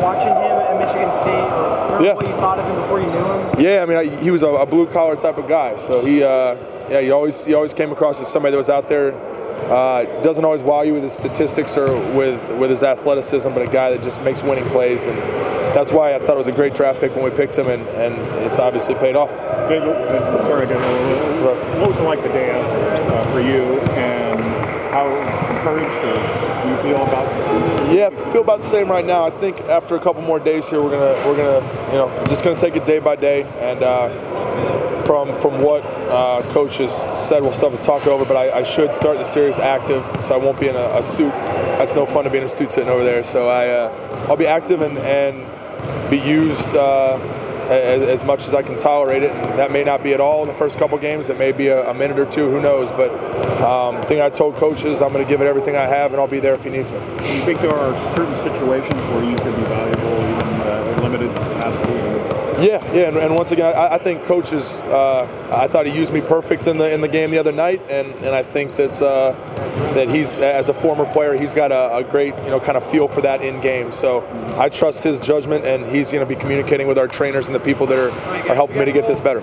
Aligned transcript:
watching 0.00 0.28
him 0.28 0.56
at 0.60 0.76
Michigan 0.78 1.10
State, 1.22 1.48
or 1.52 2.02
Yeah. 2.02 2.14
what 2.14 2.26
you 2.26 2.32
thought 2.34 2.58
of 2.58 2.66
him 2.66 2.76
before 2.80 3.00
you 3.00 3.06
knew 3.06 3.24
him? 3.24 3.60
Yeah, 3.60 3.82
I 3.82 3.86
mean, 3.86 3.96
I, 3.98 4.04
he 4.22 4.30
was 4.30 4.42
a, 4.42 4.48
a 4.48 4.66
blue 4.66 4.86
collar 4.86 5.16
type 5.16 5.38
of 5.38 5.48
guy. 5.48 5.76
So 5.76 6.04
he, 6.04 6.22
uh, 6.22 6.56
yeah, 6.90 7.00
he 7.00 7.10
always 7.10 7.44
he 7.44 7.54
always 7.54 7.74
came 7.74 7.92
across 7.92 8.20
as 8.20 8.28
somebody 8.30 8.52
that 8.52 8.58
was 8.58 8.70
out 8.70 8.88
there. 8.88 9.12
Uh, 9.70 10.04
doesn't 10.22 10.44
always 10.44 10.62
wow 10.64 10.82
you 10.82 10.94
with 10.94 11.02
his 11.02 11.12
statistics 11.12 11.76
or 11.76 11.86
with 12.16 12.40
with 12.58 12.70
his 12.70 12.82
athleticism, 12.82 13.50
but 13.50 13.62
a 13.62 13.70
guy 13.70 13.90
that 13.90 14.02
just 14.02 14.20
makes 14.22 14.42
winning 14.42 14.64
plays, 14.70 15.06
and 15.06 15.16
that's 15.76 15.92
why 15.92 16.14
I 16.14 16.18
thought 16.18 16.30
it 16.34 16.38
was 16.38 16.48
a 16.48 16.52
great 16.52 16.74
draft 16.74 16.98
pick 17.00 17.14
when 17.14 17.22
we 17.24 17.30
picked 17.30 17.56
him, 17.56 17.68
and, 17.68 17.86
and 17.90 18.14
it's 18.46 18.58
obviously 18.58 18.94
paid 18.96 19.14
off. 19.16 19.30
Dave, 19.68 19.82
sorry, 20.46 20.66
Dave, 20.66 20.78
uh, 20.78 21.78
what 21.78 21.90
was 21.90 21.98
it 21.98 22.02
like 22.02 22.22
the 22.22 22.28
day 22.30 22.50
after 22.50 23.14
uh, 23.14 23.32
for 23.32 23.40
you, 23.40 23.78
and 24.00 24.40
how 24.90 25.06
encouraged 25.60 25.96
or 26.04 26.64
do 26.64 26.70
you 26.70 26.76
feel 26.82 27.02
about 27.06 27.92
Yeah, 27.92 28.10
feel 28.30 28.42
about 28.42 28.58
the 28.58 28.66
same 28.66 28.88
right 28.90 29.04
now. 29.04 29.24
I 29.24 29.30
think 29.30 29.60
after 29.62 29.94
a 29.96 30.00
couple 30.00 30.22
more 30.22 30.38
days 30.38 30.68
here, 30.68 30.82
we're 30.82 30.90
gonna 30.90 31.14
we're 31.26 31.36
gonna 31.36 31.66
you 31.88 31.98
know 31.98 32.24
just 32.26 32.44
gonna 32.44 32.58
take 32.58 32.76
it 32.76 32.86
day 32.86 32.98
by 32.98 33.16
day, 33.16 33.42
and 33.60 33.82
uh, 33.82 35.02
from 35.02 35.38
from 35.40 35.60
what 35.60 35.84
uh, 36.08 36.42
coaches 36.50 37.04
said, 37.14 37.42
we'll 37.42 37.52
still 37.52 37.70
have 37.70 37.80
to 37.80 37.84
talk 37.84 38.06
over. 38.06 38.24
But 38.24 38.36
I, 38.36 38.58
I 38.58 38.62
should 38.62 38.94
start 38.94 39.18
the 39.18 39.24
series 39.24 39.58
active, 39.58 40.04
so 40.22 40.34
I 40.34 40.38
won't 40.38 40.60
be 40.60 40.68
in 40.68 40.76
a, 40.76 40.98
a 40.98 41.02
suit. 41.02 41.32
That's 41.78 41.94
no 41.94 42.06
fun 42.06 42.24
to 42.24 42.30
be 42.30 42.38
in 42.38 42.44
a 42.44 42.48
suit 42.48 42.72
sitting 42.72 42.90
over 42.90 43.04
there. 43.04 43.24
So 43.24 43.48
I 43.48 43.68
uh, 43.68 44.26
I'll 44.28 44.36
be 44.36 44.46
active 44.46 44.80
and 44.82 44.98
and 44.98 45.46
be 46.10 46.18
used. 46.18 46.68
Uh, 46.74 47.18
as, 47.70 48.02
as 48.02 48.24
much 48.24 48.46
as 48.46 48.54
I 48.54 48.62
can 48.62 48.76
tolerate 48.76 49.22
it, 49.22 49.30
and 49.30 49.58
that 49.58 49.70
may 49.70 49.84
not 49.84 50.02
be 50.02 50.12
at 50.12 50.20
all 50.20 50.42
in 50.42 50.48
the 50.48 50.54
first 50.54 50.78
couple 50.78 50.98
games. 50.98 51.30
It 51.30 51.38
may 51.38 51.52
be 51.52 51.68
a, 51.68 51.88
a 51.90 51.94
minute 51.94 52.18
or 52.18 52.26
two, 52.26 52.50
who 52.50 52.60
knows? 52.60 52.90
But 52.92 53.10
um, 53.62 53.96
I 53.96 54.04
think 54.06 54.20
I 54.20 54.30
told 54.30 54.56
coaches 54.56 55.00
I'm 55.00 55.12
going 55.12 55.24
to 55.24 55.28
give 55.28 55.40
it 55.40 55.46
everything 55.46 55.76
I 55.76 55.86
have, 55.86 56.12
and 56.12 56.20
I'll 56.20 56.26
be 56.28 56.40
there 56.40 56.54
if 56.54 56.64
he 56.64 56.70
needs 56.70 56.90
me. 56.90 56.98
Do 56.98 57.04
you 57.32 57.40
think 57.42 57.60
there 57.60 57.74
are 57.74 57.98
certain 58.16 58.36
situations 58.38 59.00
where 59.12 59.24
you 59.24 59.36
could 59.36 59.56
be 59.56 59.62
valuable, 59.62 60.29
Yeah, 62.60 62.84
yeah, 62.92 63.08
and, 63.08 63.16
and 63.16 63.34
once 63.34 63.52
again, 63.52 63.74
I, 63.74 63.94
I 63.94 63.98
think 63.98 64.22
coaches. 64.24 64.82
Uh, 64.82 65.22
I 65.50 65.66
thought 65.66 65.86
he 65.86 65.96
used 65.96 66.12
me 66.12 66.20
perfect 66.20 66.66
in 66.66 66.76
the 66.76 66.92
in 66.92 67.00
the 67.00 67.08
game 67.08 67.30
the 67.30 67.38
other 67.38 67.52
night, 67.52 67.80
and, 67.88 68.12
and 68.16 68.34
I 68.34 68.42
think 68.42 68.76
that 68.76 69.00
uh, 69.00 69.32
that 69.94 70.10
he's 70.10 70.38
as 70.38 70.68
a 70.68 70.74
former 70.74 71.10
player, 71.10 71.32
he's 71.32 71.54
got 71.54 71.72
a, 71.72 71.96
a 71.96 72.04
great 72.04 72.34
you 72.44 72.50
know 72.50 72.60
kind 72.60 72.76
of 72.76 72.84
feel 72.84 73.08
for 73.08 73.22
that 73.22 73.40
in 73.40 73.62
game. 73.62 73.92
So 73.92 74.26
I 74.58 74.68
trust 74.68 75.02
his 75.04 75.18
judgment, 75.18 75.64
and 75.64 75.86
he's 75.86 76.12
going 76.12 76.26
to 76.26 76.34
be 76.34 76.38
communicating 76.38 76.86
with 76.86 76.98
our 76.98 77.08
trainers 77.08 77.46
and 77.46 77.54
the 77.54 77.60
people 77.60 77.86
that 77.86 77.98
are, 77.98 78.10
are 78.50 78.54
helping 78.54 78.78
me 78.78 78.84
to 78.84 78.92
get 78.92 79.06
this 79.06 79.22
better. 79.22 79.40